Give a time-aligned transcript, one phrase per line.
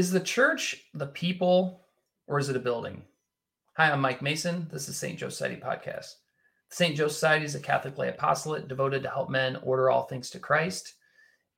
[0.00, 1.82] Is the church the people
[2.26, 3.02] or is it a building?
[3.76, 4.66] Hi, I'm Mike Mason.
[4.72, 5.18] This is St.
[5.18, 6.14] Joe Society Podcast.
[6.70, 6.96] St.
[6.96, 10.38] Joe Society is a Catholic lay apostolate devoted to help men order all things to
[10.38, 10.94] Christ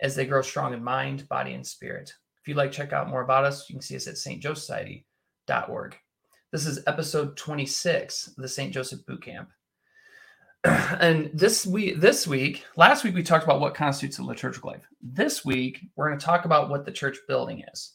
[0.01, 2.13] as they grow strong in mind, body, and spirit.
[2.41, 5.97] If you'd like to check out more about us, you can see us at stjoesociety.org.
[6.51, 8.75] This is episode 26 the St.
[8.75, 9.51] Joseph Boot Camp.
[10.65, 14.89] and this week, this week, last week we talked about what constitutes a liturgical life.
[15.01, 17.93] This week, we're going to talk about what the church building is.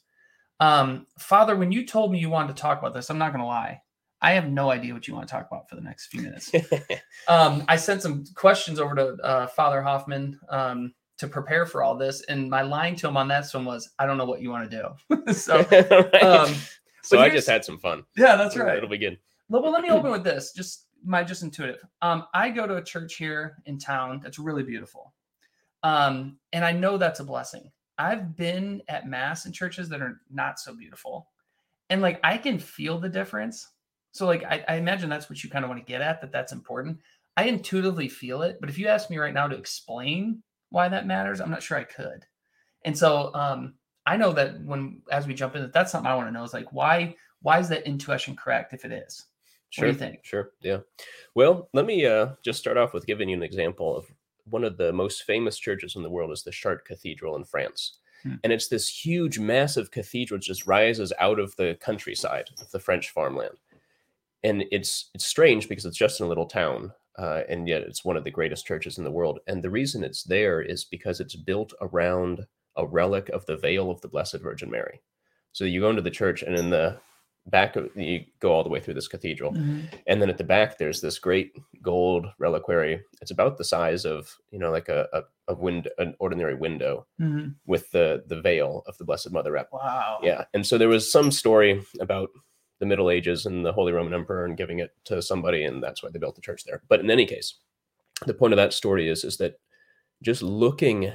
[0.59, 3.41] Um, Father, when you told me you wanted to talk about this, I'm not going
[3.41, 3.81] to lie.
[4.21, 6.51] I have no idea what you want to talk about for the next few minutes.
[7.27, 11.95] um, I sent some questions over to uh, Father Hoffman um, to prepare for all
[11.95, 14.49] this, and my line to him on that one was, "I don't know what you
[14.49, 15.59] want to do." so,
[16.21, 16.55] um,
[17.03, 18.03] so I just had some fun.
[18.15, 18.77] Yeah, that's right.
[18.77, 19.17] It'll begin.
[19.49, 20.51] Well, well, let me open with this.
[20.51, 21.79] Just my just intuitive.
[22.01, 25.13] Um, I go to a church here in town that's really beautiful,
[25.83, 27.71] um, and I know that's a blessing.
[27.97, 31.29] I've been at mass in churches that are not so beautiful.
[31.89, 33.67] And like I can feel the difference.
[34.11, 36.31] So like I, I imagine that's what you kind of want to get at, that
[36.31, 36.99] that's important.
[37.35, 41.07] I intuitively feel it, but if you ask me right now to explain why that
[41.07, 42.25] matters, I'm not sure I could.
[42.83, 46.27] And so um I know that when as we jump in, that's something I want
[46.27, 49.25] to know is like why why is that intuition correct if it is?
[49.69, 50.19] Sure, what do you think?
[50.23, 50.51] Sure.
[50.61, 50.79] Yeah.
[51.35, 54.05] Well, let me uh, just start off with giving you an example of
[54.49, 57.97] one of the most famous churches in the world is the Chartres Cathedral in France.
[58.23, 58.35] Hmm.
[58.43, 62.79] And it's this huge, massive cathedral which just rises out of the countryside of the
[62.79, 63.57] French farmland.
[64.43, 68.05] And it's it's strange because it's just in a little town, uh, and yet it's
[68.05, 69.39] one of the greatest churches in the world.
[69.47, 72.45] And the reason it's there is because it's built around
[72.75, 75.01] a relic of the veil of the Blessed Virgin Mary.
[75.51, 76.99] So you go into the church, and in the
[77.49, 79.53] back of you go all the way through this cathedral.
[79.53, 79.85] Mm-hmm.
[80.07, 83.01] and then at the back there's this great gold reliquary.
[83.21, 87.05] It's about the size of you know like a, a, a window an ordinary window
[87.19, 87.49] mm-hmm.
[87.65, 90.19] with the the veil of the blessed mother up wow.
[90.21, 90.45] Yeah.
[90.53, 92.29] And so there was some story about
[92.79, 96.03] the middle ages and the holy roman emperor and giving it to somebody and that's
[96.03, 96.83] why they built the church there.
[96.89, 97.55] But in any case
[98.25, 99.59] the point of that story is is that
[100.23, 101.11] just looking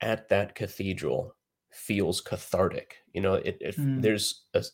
[0.00, 1.34] at that cathedral
[1.70, 2.96] feels cathartic.
[3.12, 4.02] You know it, it mm.
[4.02, 4.64] there's a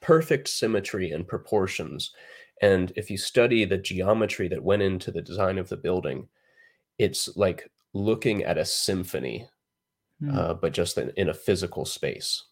[0.00, 2.12] perfect symmetry and proportions.
[2.62, 6.28] And if you study the geometry that went into the design of the building,
[6.98, 9.48] it's like looking at a symphony,
[10.22, 10.36] mm.
[10.36, 12.44] uh, but just in, in, a physical space.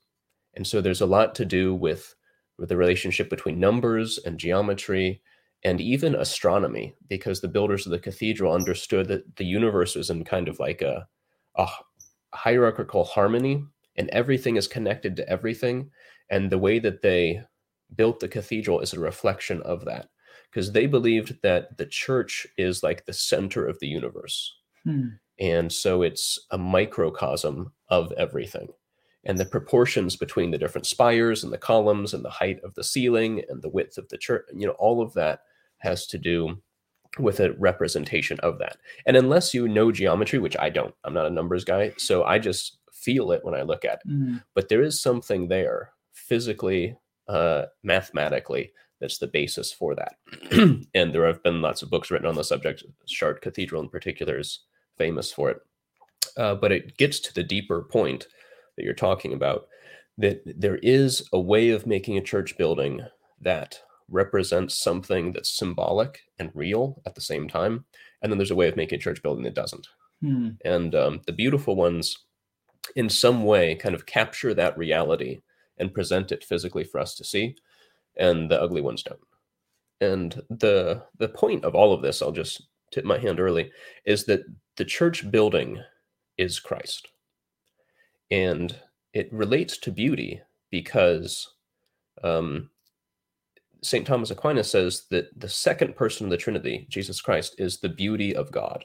[0.54, 2.14] And so there's a lot to do with,
[2.58, 5.22] with the relationship between numbers and geometry
[5.64, 10.24] and even astronomy, because the builders of the cathedral understood that the universe was in
[10.24, 11.06] kind of like a,
[11.56, 11.66] a
[12.34, 13.64] hierarchical harmony
[13.96, 15.90] and everything is connected to everything
[16.30, 17.42] and the way that they
[17.94, 20.08] built the cathedral is a reflection of that
[20.50, 25.08] because they believed that the church is like the center of the universe hmm.
[25.38, 28.68] and so it's a microcosm of everything
[29.26, 32.84] and the proportions between the different spires and the columns and the height of the
[32.84, 35.40] ceiling and the width of the church you know all of that
[35.78, 36.56] has to do
[37.18, 38.76] with a representation of that
[39.06, 42.38] and unless you know geometry which i don't i'm not a numbers guy so i
[42.38, 44.42] just feel it when i look at it mm.
[44.54, 46.96] but there is something there physically,
[47.28, 50.16] uh, mathematically, that's the basis for that.
[50.94, 52.84] and there have been lots of books written on the subject.
[53.06, 54.60] Chartres Cathedral, in particular, is
[54.96, 55.58] famous for it.
[56.36, 58.26] Uh, but it gets to the deeper point
[58.76, 59.66] that you're talking about
[60.16, 63.00] that there is a way of making a church building
[63.40, 67.84] that represents something that's symbolic and real at the same time.
[68.22, 69.88] And then there's a way of making a church building that doesn't.
[70.20, 70.50] Hmm.
[70.64, 72.16] And um, the beautiful ones,
[72.96, 75.40] in some way, kind of capture that reality
[75.78, 77.56] and present it physically for us to see,
[78.16, 79.20] and the ugly ones don't.
[80.00, 82.62] And the the point of all of this, I'll just
[82.92, 83.70] tip my hand early,
[84.04, 84.44] is that
[84.76, 85.82] the church building
[86.38, 87.08] is Christ.
[88.30, 88.74] And
[89.12, 90.40] it relates to beauty
[90.70, 91.54] because
[92.22, 92.70] um,
[93.82, 94.06] St.
[94.06, 98.34] Thomas Aquinas says that the second person of the Trinity, Jesus Christ, is the beauty
[98.34, 98.84] of God.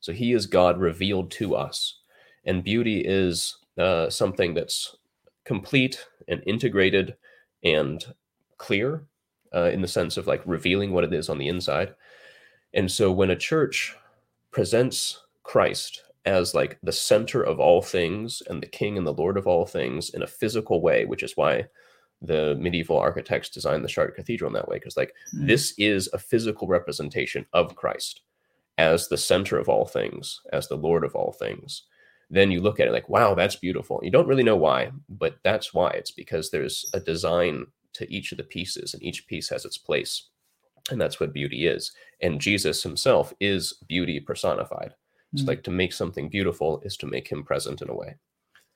[0.00, 2.00] So he is God revealed to us.
[2.44, 4.96] And beauty is uh, something that's
[5.50, 7.16] complete and integrated
[7.64, 8.14] and
[8.56, 9.04] clear
[9.52, 11.92] uh, in the sense of like revealing what it is on the inside.
[12.72, 13.96] And so when a church
[14.52, 19.36] presents Christ as like the center of all things and the king and the lord
[19.36, 21.66] of all things in a physical way, which is why
[22.22, 25.48] the medieval architects designed the Chartres Cathedral in that way, because like mm.
[25.48, 28.20] this is a physical representation of Christ
[28.78, 31.82] as the center of all things, as the lord of all things
[32.30, 34.00] then you look at it like, wow, that's beautiful.
[34.02, 35.90] You don't really know why, but that's why.
[35.90, 39.76] It's because there's a design to each of the pieces, and each piece has its
[39.76, 40.28] place.
[40.90, 41.92] And that's what beauty is.
[42.22, 44.94] And Jesus himself is beauty personified.
[45.32, 45.48] It's mm-hmm.
[45.48, 48.16] like to make something beautiful is to make him present in a way.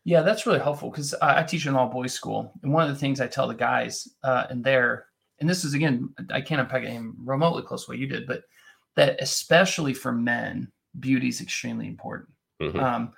[0.05, 2.91] Yeah, that's really helpful because I, I teach an all boys school, and one of
[2.91, 5.07] the things I tell the guys uh, in there,
[5.41, 8.43] and this is again, I can't unpack it remotely close to what you did, but
[8.97, 12.31] that especially for men, beauty is extremely important.
[12.61, 12.81] Mhm.
[12.81, 13.13] Um,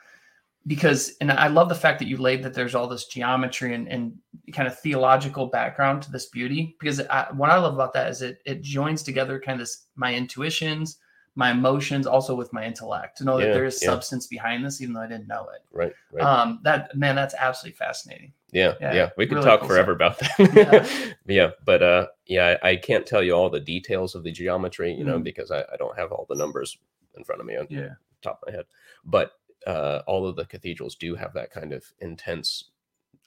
[0.67, 3.87] because, and I love the fact that you laid that there's all this geometry and,
[3.89, 4.15] and
[4.53, 6.77] kind of theological background to this beauty.
[6.81, 9.87] Because I, what I love about that is it it joins together kind of this
[9.95, 10.99] my intuitions,
[11.37, 13.91] my emotions, also with my intellect to know that there is yeah.
[13.91, 15.63] substance behind this, even though I didn't know it.
[15.71, 15.93] Right.
[16.11, 16.25] Right.
[16.25, 18.33] Um, that man, that's absolutely fascinating.
[18.53, 19.11] yeah, yeah, yeah.
[19.17, 21.15] We could really talk cool forever about that.
[21.27, 21.51] yeah.
[21.65, 25.05] but uh, yeah, I, I can't tell you all the details of the geometry, you
[25.05, 25.25] know, Mhm.
[25.25, 26.77] because I, I don't have all the numbers
[27.17, 27.91] in front of me on Yeah.
[28.23, 28.65] top of my head.
[29.05, 29.33] But
[29.67, 32.71] uh, all of the cathedrals do have that kind of intense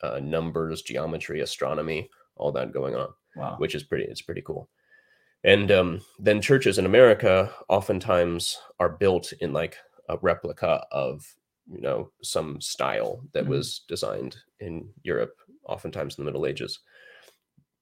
[0.02, 3.14] uh, numbers, geometry, astronomy, all that going on.
[3.36, 3.58] Wow.
[3.60, 4.70] which is pretty it's pretty cool
[5.44, 9.78] and um, then churches in america oftentimes are built in like
[10.10, 11.36] a replica of
[11.72, 13.50] you know some style that Mhm.
[13.50, 16.80] was designed in europe oftentimes in the middle ages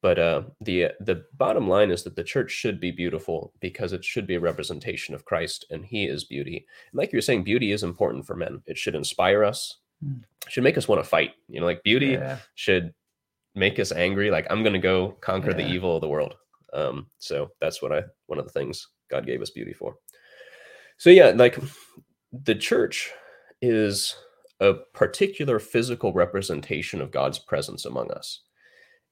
[0.02, 4.06] but uh, the the bottom line is that the church should be beautiful because it
[4.06, 6.66] should be a representation of christ and he is beauty.
[6.92, 8.62] And like you're saying beauty is important for men.
[8.68, 9.78] It should inspire us.
[10.06, 10.22] Mm.
[10.46, 11.32] it should make us want to fight.
[11.50, 12.38] You know like beauty Yeah.
[12.56, 12.94] should
[13.56, 14.30] make us angry.
[14.30, 16.36] Like i'm gonna go conquer the evil of the world.
[16.74, 19.96] Um so that's what i one of the things god gave us beauty for.
[20.98, 21.58] So yeah like
[22.32, 23.12] the church
[23.64, 24.16] is
[24.60, 28.42] a particular physical representation of god's presence among us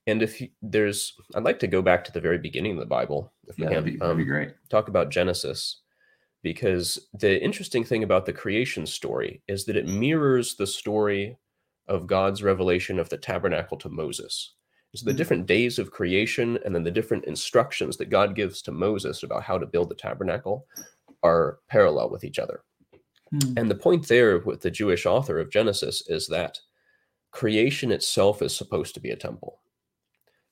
[0.07, 2.85] and if you, there's i'd like to go back to the very beginning of the
[2.85, 4.53] bible if we Yeah, can that'd be, that'd be um, great.
[4.69, 5.81] talk about Genesis
[6.43, 11.37] because the interesting thing about the creation story is that it mirrors the story
[11.87, 14.53] of God's revelation of the tabernacle to Moses.
[14.95, 15.17] So the Mm.
[15.17, 19.43] different days of creation and then the different instructions that God gives to Moses about
[19.43, 20.67] how to build the tabernacle
[21.23, 22.63] are parallel with each other.
[23.31, 23.53] Hmm.
[23.57, 26.59] And the point there with the Jewish author of Genesis is that
[27.31, 29.59] creation itself is supposed to be a temple.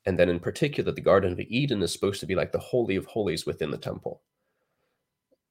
[0.06, 2.96] And then, in particular, the Garden of Eden is supposed to be like the Holy
[2.96, 4.22] of Holies within the temple.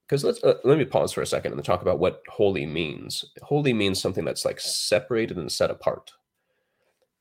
[0.07, 3.25] Because let's uh, let me pause for a second and talk about what holy means.
[3.41, 6.11] Holy means something that's like separated and set apart.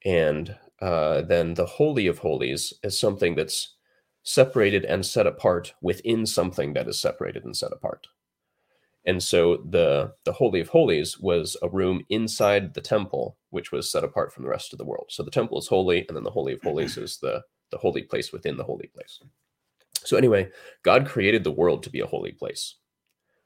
[0.05, 3.77] And uh, then the Holy of Holies is something that's
[4.25, 8.09] separated and set apart within something that is separated and set apart.
[9.05, 13.91] And so the the holy of holies was a room inside the temple, which was
[13.91, 15.07] set apart from the rest of the world.
[15.11, 18.03] So the temple is holy, and then the holy of holies is the the holy
[18.03, 19.21] place within the holy place.
[20.05, 20.51] So anyway,
[20.83, 22.77] God created the world to be a holy place,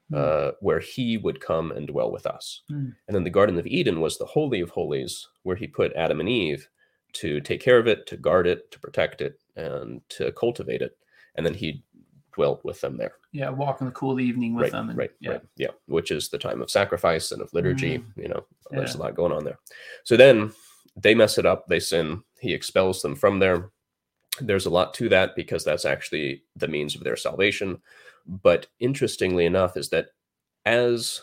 [0.09, 0.17] Hmm.
[0.17, 2.63] uh, where He would come and dwell with us.
[2.69, 2.91] Hmm.
[3.07, 6.21] And then the Garden of Eden was the holy of holies, where He put Adam
[6.21, 6.69] and Eve
[7.15, 10.97] to take care of it, to guard it, to protect it, and to cultivate it.
[11.35, 11.83] And then He
[12.37, 14.91] dwelt with them there Yeah, walk in the cool evening with right, them.
[14.91, 15.31] And, right, yeah.
[15.33, 18.05] right, yeah, which is the time of sacrifice and of liturgy.
[18.17, 19.01] You know, there's Yeah.
[19.01, 19.59] a lot going on there.
[20.05, 20.53] So then
[20.97, 21.67] they mess it up.
[21.67, 22.23] They sin.
[22.41, 23.71] He expels them from there.
[24.41, 27.81] There's a lot to that because that's actually the means of their salvation.
[28.27, 30.09] But interestingly enough, is that
[30.67, 31.23] as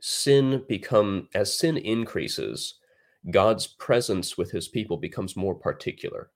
[0.00, 2.74] sin become as sin increases,
[3.30, 6.30] God's presence with His people becomes more particular.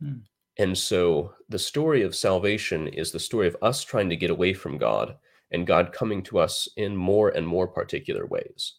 [0.00, 0.20] Hmm.
[0.60, 4.52] And so the story of salvation is the story of us trying to get away
[4.52, 5.16] from God
[5.52, 8.74] and God coming to us in more and more particular ways.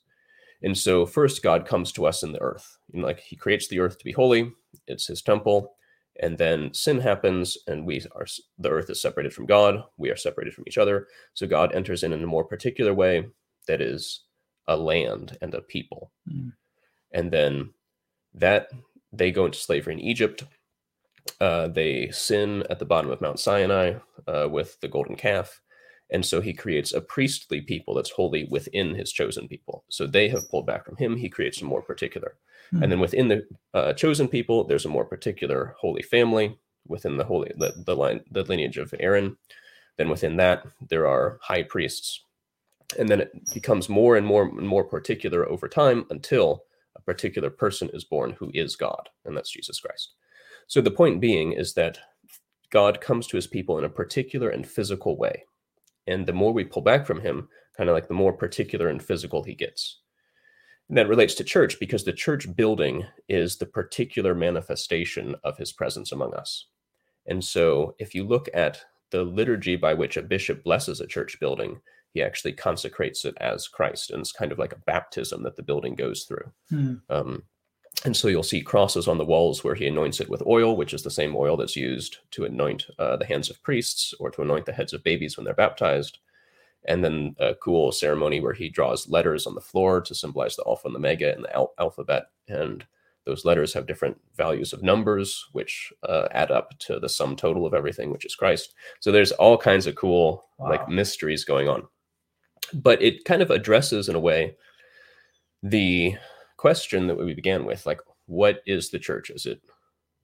[0.62, 2.78] And so first God comes to us in the earth.
[2.94, 4.52] And like he creates the earth to be holy,
[4.86, 5.74] it's his temple,
[6.20, 8.28] and then sin happens and we are
[8.60, 11.08] the earth is separated from God, we are separated from each other.
[11.34, 13.26] So God enters in in a more particular way
[13.68, 14.22] that is
[14.68, 16.12] a land and a people.
[16.30, 16.50] Hmm.
[17.12, 17.74] And then
[18.36, 18.68] that
[19.12, 20.44] they go into slavery in Egypt
[21.40, 23.96] uh, they sin at the bottom of Mount Sinai
[24.28, 25.62] uh, with the golden calf.
[26.12, 29.86] And so he creates a priestly people that's holy within his chosen people.
[29.90, 31.16] So they have pulled back from him.
[31.16, 32.36] He creates a more particular.
[32.72, 32.84] Hmm.
[32.84, 37.24] And then within the uh, chosen people, there's a more particular holy family within the
[37.24, 39.38] holy the, the line the lineage of Aaron.
[39.98, 42.26] Then within that, there are high priests.
[43.00, 47.50] And then it becomes more and more and more particular over time until a particular
[47.50, 50.14] person is born who is God, and that's Jesus Christ.
[50.68, 52.00] So the point being is that
[52.72, 55.44] God comes to his people in a particular and physical way.
[56.08, 59.04] And the more we pull back from him, kind of like the more particular and
[59.04, 60.00] physical he gets.
[60.90, 65.72] And that relates to church because the church building is the particular manifestation of his
[65.72, 66.68] presence among us.
[67.28, 71.40] And so if you look at the liturgy by which a bishop blesses a church
[71.40, 71.80] building,
[72.14, 74.12] he actually consecrates it as Christ.
[74.12, 76.52] And it's kind of like a baptism that the building goes through.
[76.70, 76.96] Hmm.
[77.10, 77.44] Um,
[78.06, 80.94] and so you'll see crosses on the walls where he anoints it with oil, which
[80.94, 84.42] is the same oil that's used to anoint uh, the hands of priests or to
[84.42, 86.20] anoint the heads of babies when they're baptized.
[86.86, 90.64] and then a cool ceremony where he draws letters on the floor to symbolize the
[90.66, 92.86] alpha and the mega and the al- alphabet and
[93.26, 97.68] those letters have different values of numbers which uh, add up to the sum total
[97.68, 100.70] of everything which is christ so there's all kinds of cool Wow.
[100.72, 101.84] like mysteries going on
[102.74, 104.56] but it kind of addresses in a way
[105.62, 106.16] the
[106.62, 109.32] question that we began with like what is the church?
[109.32, 109.60] Is it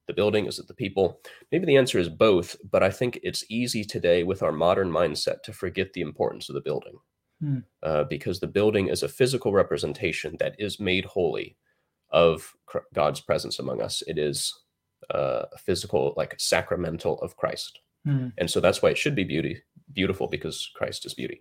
[0.06, 0.46] the building?
[0.46, 1.20] Is it the people?
[1.52, 5.42] Maybe the answer is both but i think it's easy today with our modern mindset
[5.44, 6.98] to forget the importance of the building.
[7.40, 7.60] Hmm.
[7.84, 11.56] uh, because the building is a physical representation that is made holy
[12.10, 12.56] of
[12.94, 14.02] god's presence among us.
[14.08, 14.38] It is
[15.14, 17.80] uh, a physical like sacramental of christ.
[18.06, 18.30] Hmm.
[18.40, 19.56] and so that's why it should be beauty
[19.94, 21.40] beautiful because christ is beauty.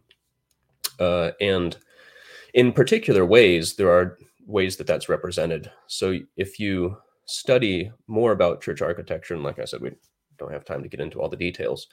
[0.99, 1.77] Uh, and
[2.53, 5.71] in particular ways there are ways that that's represented.
[5.87, 9.91] So if you study more about church architecture and like i said we
[10.39, 11.89] don't have time to get into all the details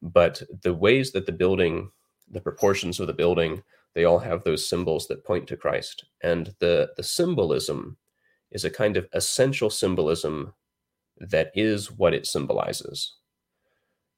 [0.00, 1.90] but the ways that the building
[2.30, 3.62] the proportions of the building
[3.94, 6.04] they all have those symbols that point to christ.
[6.22, 7.96] And the the symbolism
[8.50, 10.54] is a kind of essential symbolism
[11.18, 13.16] that is what it symbolizes.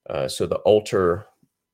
[0.09, 1.27] Uh, so the altar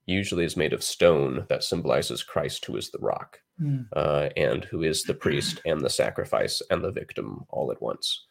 [0.07, 3.83] usually is made of stone that symbolizes Christ, who is the rock, Hmm.
[3.95, 8.27] uh, and who is the priest and the sacrifice and the victim all at once.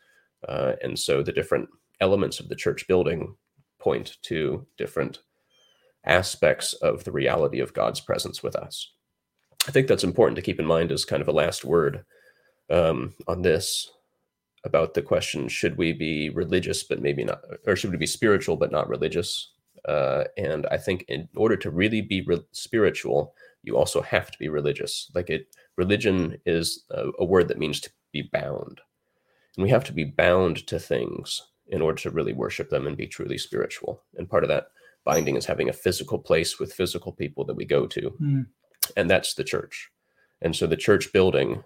[0.48, 1.68] Uh, and so the different
[2.00, 3.36] elements of the church building
[3.80, 5.20] point to different
[6.06, 8.92] aspects of the reality of God's presence with us.
[9.68, 12.06] I think that's important to keep in mind as kind of a last word
[12.70, 13.90] um, on this
[14.64, 18.58] about the question should we be religious but maybe not, or should we be spiritual
[18.58, 19.52] but not religious?
[19.88, 23.34] Uh, and I think in order to really be re- spiritual,
[23.66, 25.10] you also have to be religious.
[25.14, 28.82] Like it, religion is a, a word that means to be bound,
[29.58, 32.96] and we have to be bound to things in order to really worship them and
[32.96, 34.04] be truly spiritual.
[34.18, 34.68] And part of that
[35.04, 38.42] binding is having a physical place with physical people that we go to, Hmm.
[38.96, 39.90] and that's the church.
[40.42, 41.64] And so the church building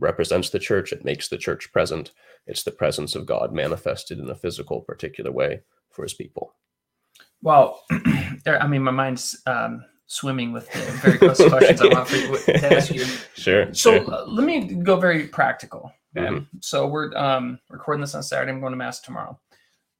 [0.00, 0.92] represents the church.
[0.92, 2.12] It makes the church present.
[2.46, 6.54] It's the presence of God manifested in a physical, particular way for His people.
[7.42, 7.84] Well,
[8.44, 8.60] there.
[8.62, 12.72] I mean, my mind's um, swimming with the very close questions I want for, to
[12.76, 13.04] ask you.
[13.34, 13.72] Sure.
[13.72, 14.12] So sure.
[14.14, 15.92] uh, let me go very practical.
[16.16, 16.26] Okay.
[16.26, 16.46] Mhm.
[16.60, 18.50] So we're um, recording this on Saturday.
[18.50, 19.38] I'm going to mass tomorrow.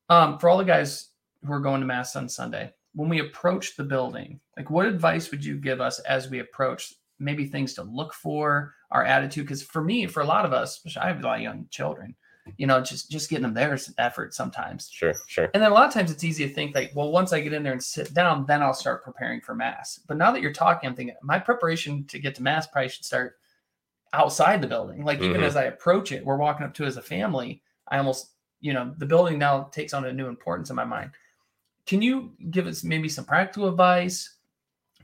[0.08, 1.10] Um, for all the guys
[1.44, 5.30] who are going to mass on Sunday, when we approach the building, like what advice
[5.30, 6.94] would you give us as we approach?
[7.20, 9.44] Maybe things to look for, our attitude.
[9.44, 12.14] Because for me, for a lot of us, I have a lot of young children,
[12.56, 14.88] you know, just just getting them there is an effort sometimes.
[14.90, 15.14] Sure.
[15.26, 15.50] Sure.
[15.54, 17.52] And then a lot of times it's easy to think like, well, once I get
[17.52, 20.00] in there and sit down, then I'll start preparing for mass.
[20.06, 23.04] But now that you're talking, I'm thinking my preparation to get to mass probably should
[23.04, 23.36] start
[24.12, 25.04] outside the building.
[25.04, 25.44] Like even Mhm.
[25.44, 27.62] as I approach it, we're walking up to as a family.
[27.88, 31.10] I almost, you know, the building now takes on a new importance in my mind.
[31.86, 34.36] Can you give us maybe some practical advice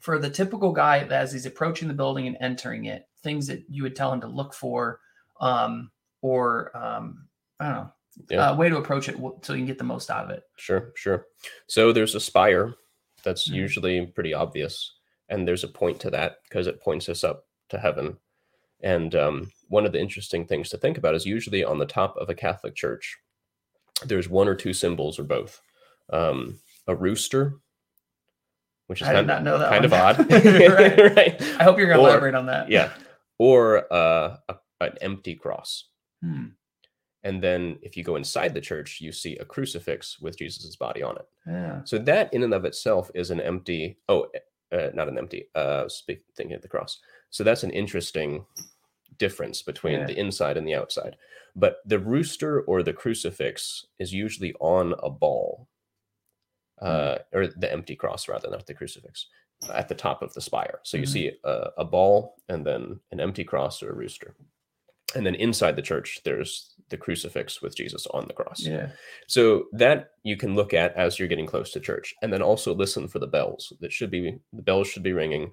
[0.00, 3.64] for the typical guy that as he's approaching the building and entering it, things that
[3.70, 5.00] you would tell him to look for,
[5.40, 7.26] um, or um,
[7.60, 7.92] I don't know,
[8.30, 8.50] Yeah.
[8.50, 10.42] uh, way to approach it w- so you can get the most out of it.
[10.56, 11.26] Sure, sure.
[11.68, 12.74] So there's a spire
[13.22, 13.54] that's Mhm.
[13.54, 14.92] usually pretty obvious,
[15.28, 18.18] and there's a point to that because it points us up to heaven.
[18.82, 22.16] And um, one of the interesting things to think about is usually on the top
[22.16, 23.16] of a Catholic church,
[24.04, 25.60] there's one or two symbols or both.
[26.10, 27.54] Um, a rooster,
[28.88, 29.44] which is I kind, that.
[29.44, 31.16] kind of odd, right.
[31.16, 31.42] right?
[31.58, 32.68] I hope you're going to Or- elaborate on that.
[32.68, 32.92] Yeah,
[33.38, 35.88] or uh, a, an empty cross.
[36.22, 36.48] Hmm.
[37.24, 41.02] And then if you go inside the church, you see a crucifix with Jesus's body
[41.02, 41.26] on it.
[41.46, 41.82] Yeah.
[41.84, 43.98] So that in and of itself is an empty.
[44.08, 44.26] Oh,
[44.70, 45.48] uh, not an empty.
[45.54, 47.00] Uh, speak, thinking of the cross.
[47.30, 48.44] So that's an interesting
[49.18, 50.06] difference between Yeah.
[50.06, 51.16] the inside and the outside.
[51.56, 55.68] But the rooster or the crucifix is usually on a ball,
[56.82, 59.28] uh, or the empty cross rather, not the crucifix,
[59.72, 60.80] at the top of the spire.
[60.82, 61.08] So you Mhm.
[61.08, 64.34] see a, a ball and then an empty cross or a rooster.
[65.14, 68.60] And then inside the church, there's the crucifix with Jesus on the cross.
[68.60, 68.90] Yeah.
[69.26, 72.74] So that you can look at as you're getting close to church, and then also
[72.74, 73.72] listen for the bells.
[73.80, 75.52] That should be the bells should be ringing.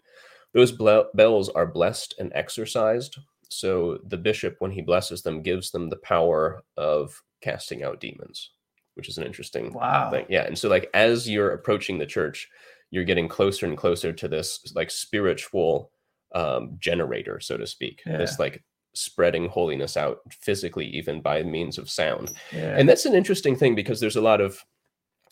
[0.54, 3.18] Those ble- bells are blessed and exorcised.
[3.50, 8.52] So the bishop, when he blesses them, gives them the power of casting out demons,
[8.96, 10.10] which is an interesting Wow.
[10.12, 10.26] thing.
[10.30, 12.50] Yeah, and so like as you're approaching the church,
[12.92, 15.92] you're getting closer and closer to this like spiritual
[16.36, 18.02] um, generator, so to speak.
[18.06, 22.76] This like spreading holiness out physically, even by means of sound Yeah.
[22.78, 24.60] and that's an interesting thing because there's a lot of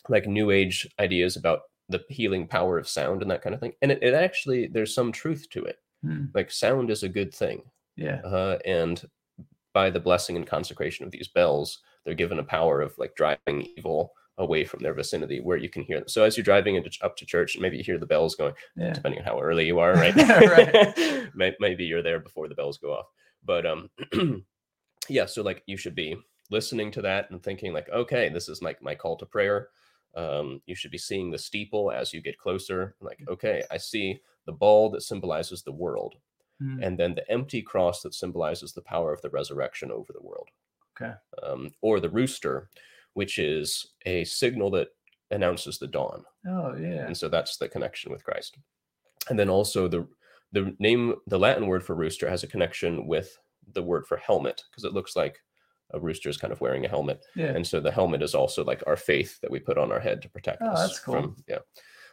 [0.08, 3.72] like new age ideas about the healing power of sound and that kind of thing
[3.82, 6.26] and it, it actually there's some truth to it Hmm.
[6.34, 7.60] like sound is a good thing
[7.96, 8.22] yeah.
[8.24, 9.04] uh, and
[9.74, 13.68] by the blessing and consecration of these bells they're given a power of like driving
[13.76, 16.08] evil away from their vicinity where you can hear them.
[16.08, 18.94] So as you're driving into, up to church, maybe you hear the bells going, Yeah.
[18.94, 20.16] depending on how early you are, right?
[21.36, 21.56] Right.
[21.60, 23.06] Maybe you're there before the bells go off.
[23.44, 23.90] But um
[25.08, 26.16] yeah, so like you should be
[26.50, 29.68] listening to that and thinking like, okay, this is like my call to prayer.
[30.16, 32.96] Um, you should be seeing the steeple as you get closer.
[33.00, 36.16] Like, okay, I see the ball that symbolizes the world,
[36.62, 40.22] Mm, and then the empty cross that symbolizes the power of the resurrection over the
[40.22, 40.48] world.
[41.00, 41.14] Okay.
[41.42, 42.68] Um, or the rooster,
[43.14, 44.88] which is a signal that
[45.30, 47.06] announces the dawn Oh yeah.
[47.06, 48.58] and so that's the connection with Christ.
[49.30, 50.06] And then also the
[50.52, 53.38] the name the Latin word for rooster has a connection with
[53.72, 55.38] the word for helmet because it looks like
[55.92, 57.46] a rooster is kind of wearing a helmet, Yeah.
[57.46, 60.22] and so the helmet is also like our faith that we put on our head
[60.22, 61.14] to protect Oh, us that's cool.
[61.14, 61.58] from yeah.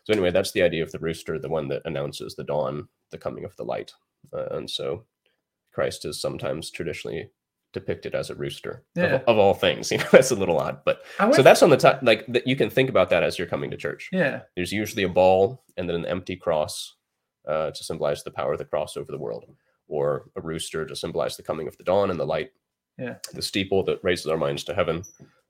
[0.03, 3.17] So anyway, that's the idea of the rooster, the one that announces the dawn, the
[3.17, 3.91] coming of the light,
[4.34, 5.06] uh, and so
[5.74, 7.29] Christ is sometimes traditionally
[7.74, 9.22] depicted as a rooster of- Yeah.
[9.27, 9.91] of, all things.
[9.91, 11.03] You know, that's a little odd, but
[11.34, 12.00] so that's on the top.
[12.01, 14.41] Like that, you can think about that as you're coming to church yeah.
[14.56, 16.96] there's usually a ball and then an empty cross
[17.48, 19.46] uh, to symbolize the power of the cross over the world,
[19.88, 22.51] or a rooster to symbolize the coming of the dawn and the light.
[22.98, 23.16] Yeah.
[23.34, 25.04] The steeple that raises our minds to heaven.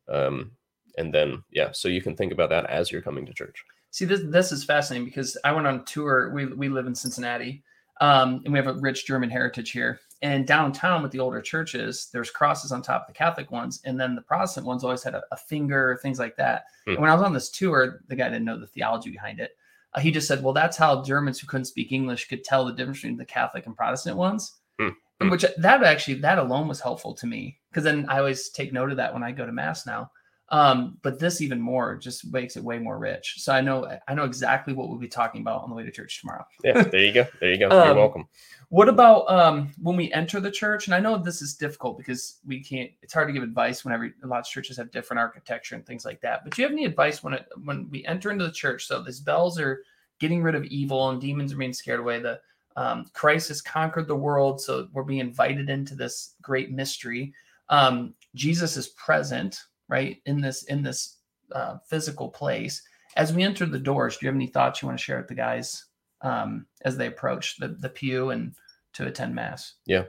[0.10, 0.51] Um,
[0.98, 3.63] and then, yeah, so you can think about that as you're coming to church.
[3.92, 6.32] See, this this is fascinating because I went on a tour.
[6.34, 7.63] We we live in Cincinnati,
[8.01, 10.00] um, and we have a rich German heritage here.
[10.22, 14.00] And downtown with the older churches, there's crosses on top of the Catholic ones, and
[14.00, 16.66] then the Protestant ones always had a, a finger, things like that.
[16.86, 16.92] Hmm.
[16.92, 19.57] And when I was on this tour, the guy didn't know the theology behind it.
[19.94, 22.74] Uh, he just said, "Well, that's how Germans who couldn't speak English could tell the
[22.74, 25.29] difference between the Catholic and Protestant ones." Hmm.
[25.29, 28.91] Which that actually that alone was helpful to me because then I always take note
[28.91, 30.12] of that when I go to mass now.
[30.50, 33.36] Um, but this even more just makes it way more rich.
[33.38, 35.92] So I know I know exactly what we'll be talking about on the way to
[35.92, 36.46] church tomorrow.
[36.63, 37.27] Yeah, there you go.
[37.42, 37.68] There you go.
[37.68, 38.27] You're Um, welcome.
[38.70, 40.88] What about um, when we enter the church?
[40.88, 42.92] And I know this is difficult because we can't.
[43.01, 46.06] It's hard to give advice whenever a lot of churches have different architecture and things
[46.06, 46.44] like that.
[46.44, 48.88] But do you have any advice when it when we enter into the church?
[48.88, 49.84] So these bells are
[50.20, 52.20] getting rid of evil and demons are being scared away.
[52.20, 52.39] The
[52.77, 57.34] um, Christ has conquered the world, so we're being invited into this great mystery.
[57.70, 61.17] Um, Jesus is present, right in this in this
[61.51, 62.81] uh, physical place.
[63.16, 65.27] As we enter the doors, do you have any thoughts you want to share with
[65.27, 65.85] the guys
[66.22, 68.53] um, as they approach the the pew and
[68.94, 69.75] to attend mass?
[69.85, 70.03] Yeah.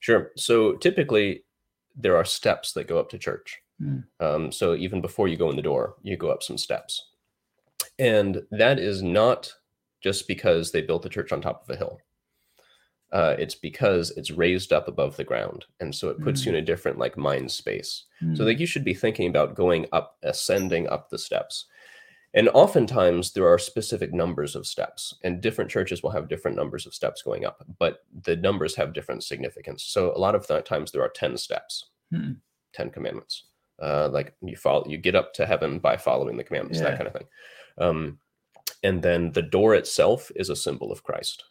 [0.00, 0.30] Sure.
[0.36, 1.44] So typically,
[1.94, 3.60] there are steps that go up to church.
[3.78, 3.98] Hmm.
[4.18, 7.10] Um, so even before you go in the door, you go up some steps.
[7.98, 9.52] And that is not
[10.02, 12.00] just because they built the church on top of a hill.
[13.12, 15.64] Uh, it's because it's raised up above the ground.
[15.80, 18.04] And so it puts you in a different like mind space.
[18.20, 18.46] So Mm.
[18.46, 21.66] like you should be thinking about going up, ascending up the steps.
[22.34, 26.86] And oftentimes there are specific numbers of steps, and different churches will have different numbers
[26.86, 29.82] of steps going up, but the numbers have different significance.
[29.82, 32.34] So a lot of the times there are 10 steps, Hmm.
[32.72, 33.46] 10 commandments.
[33.82, 36.90] Uh, like you follow, you get up to heaven by following the commandments, Yeah.
[36.90, 37.26] that kind of thing.
[37.78, 38.20] Um,
[38.84, 41.42] and then the door itself is a symbol of Christ.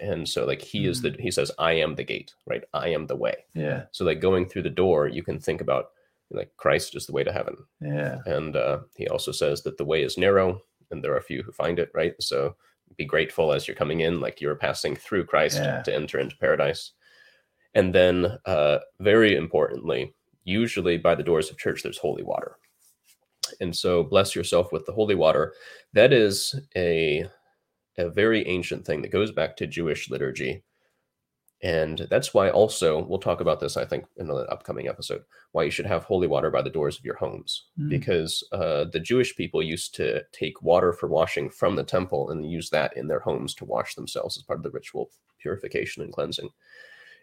[0.00, 2.64] And so like he is the, he says, I am the gate, right?
[2.74, 3.44] I am the way.
[3.54, 5.90] yeah, So like going through the door, you can think about
[6.30, 7.56] like Christ is the way to heaven.
[7.80, 11.42] yeah, And uh, he also says that the way is narrow and there are few
[11.42, 12.14] who find it, right?
[12.20, 12.56] So
[12.96, 15.82] be grateful as you're coming in, like you're passing through Christ Yeah.
[15.82, 16.92] to enter into paradise.
[17.74, 22.56] And then, uh, very importantly, usually by the doors of church, there's holy water.
[23.60, 25.52] And so bless yourself with the holy water.
[25.92, 27.28] That is a,
[27.98, 30.62] a very ancient thing that goes back to Jewish liturgy.
[31.62, 35.64] And that's why also, we'll talk about this, I think, in an upcoming episode, why
[35.64, 37.88] you should have holy water by the doors of your homes Mm.
[37.88, 42.50] because uh, the Jewish people used to take water for washing from the temple and
[42.50, 46.12] use that in their homes to wash themselves as part of the ritual purification and
[46.12, 46.50] cleansing.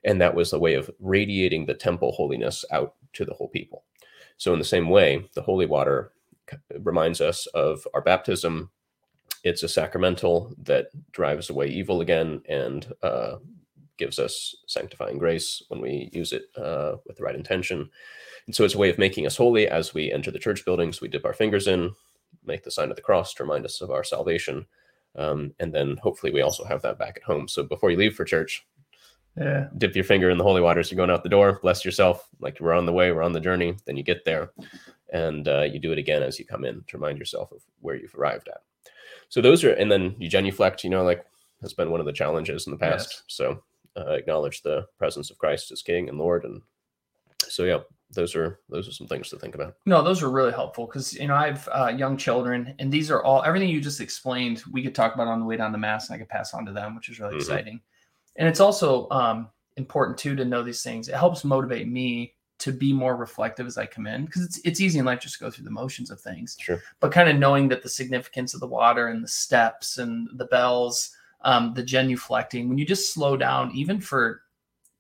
[0.04, 3.84] And that was a way of radiating the temple holiness out to the whole people.
[4.38, 6.12] So, in the same way, the holy water
[6.80, 8.72] reminds us of our baptism.
[9.44, 13.36] It's a sacramental that drives away evil again and uh,
[13.98, 17.90] gives us sanctifying grace when we use it uh, with the right intention.
[18.46, 21.02] And so it's a way of making us holy as we enter the church buildings.
[21.02, 21.94] We dip our fingers in,
[22.46, 24.66] make the sign of the cross to remind us of our salvation.
[25.16, 27.48] Um, and then hopefully we also have that back at home.
[27.48, 28.66] So before you leave for church,
[29.38, 30.92] yeah, dip your finger in the holy waters.
[30.92, 33.40] You're going out the door, bless yourself, like we're on the way, we're on the
[33.40, 33.76] journey.
[33.86, 34.52] Then you get there
[35.12, 37.96] and uh, you do it again as you come in to remind yourself of where
[37.96, 38.62] you've arrived at.
[39.34, 41.26] So those are, and then you genuflect, you know, like
[41.64, 43.10] has been one of the challenges in the past.
[43.10, 43.24] Yes.
[43.30, 43.64] So
[43.98, 46.44] uh, acknowledge the presence of Christ as King and Lord.
[46.44, 46.62] And
[47.40, 47.80] so, yeah,
[48.12, 49.74] those are, those are some things to think about.
[49.88, 53.10] No, those are really helpful because you know I have uh, young children, and these
[53.10, 54.62] are all everything you just explained.
[54.72, 56.64] We could talk about on the way down to mass, and I could pass on
[56.68, 57.40] to them, which is really Mhm.
[57.40, 57.82] exciting.
[58.36, 61.10] And it's also um, important too to know these things.
[61.10, 64.80] It helps motivate me to be more reflective as I come in because it's it's
[64.80, 66.56] easy in life just to go through the motions of things.
[66.62, 66.82] Sure.
[67.02, 70.46] But kind of knowing that the significance of the water and the steps and the
[70.46, 74.44] bells, um, the genuflecting, when you just slow down, even for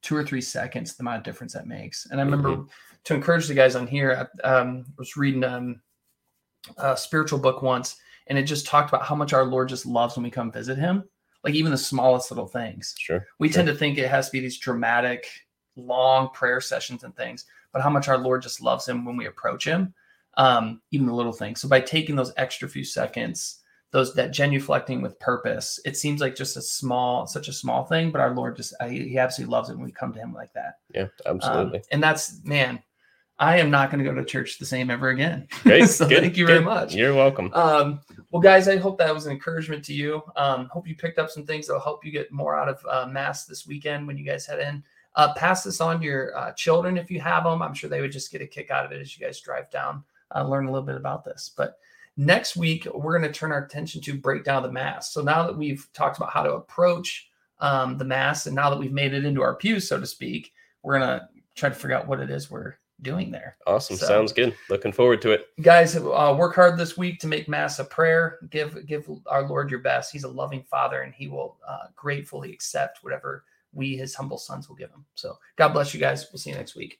[0.01, 2.05] two or three seconds, the amount of difference that makes.
[2.07, 2.65] And I remember
[3.05, 5.81] to encourage the guys on here, I um, was reading um,
[6.77, 7.95] a spiritual book once,
[8.27, 10.77] and it just talked about how much our Lord just loves when we come visit
[10.77, 11.05] Him,
[11.45, 12.93] like even the smallest little things.
[12.99, 13.25] Sure.
[13.39, 13.55] We Sure.
[13.55, 15.27] tend to think it has to be these dramatic,
[15.75, 19.25] long prayer sessions and things, but how much our Lord just loves Him when we
[19.27, 19.93] approach Him,
[20.37, 21.61] um, even the little things.
[21.61, 23.59] So by taking those extra few seconds,
[23.91, 28.11] those that genuflecting with purpose, it seems like just a small, such a small thing,
[28.11, 30.53] but our Lord just He he absolutely loves it when we come to Him like
[30.53, 30.79] that.
[30.93, 31.81] Yeah, Um, absolutely.
[31.91, 32.81] and that's man,
[33.39, 35.47] I am not going to go to church the same ever again.
[35.63, 35.85] Great.
[35.89, 36.65] so good, thank you very good.
[36.65, 36.95] much.
[36.95, 37.51] You're welcome.
[37.53, 37.99] Um,
[38.31, 40.21] well, guys, I hope that was an encouragement to you.
[40.35, 42.79] Um, hope you picked up some things that will help you get more out of
[42.89, 44.83] uh, Mass this weekend when you guys head in.
[45.15, 47.61] Uh, pass this on to your uh, children if you have them.
[47.61, 49.69] I'm sure they would just get a kick out of it as you guys drive
[49.69, 50.03] down,
[50.35, 51.51] uh, learn a little bit about this.
[51.55, 51.77] But
[52.17, 55.13] next week, we're going to turn our attention to breakdown of the Mass.
[55.13, 58.79] So now that we've talked about how to approach um, the Mass, and now that
[58.79, 61.95] we've made it into our pews, so to speak, we're going to try to figure
[61.95, 63.97] out what it is we're doing there Awesome.
[63.97, 64.55] so- Sounds good.
[64.69, 65.47] Looking forward to it.
[65.61, 69.69] guys uh, work hard this week to make mass a prayer give give our lord
[69.69, 73.43] your best he's a loving father and he will uh, gratefully accept whatever
[73.73, 75.05] we his humble sons will give him.
[75.15, 76.27] So god bless you guys.
[76.31, 76.99] We'll see you next week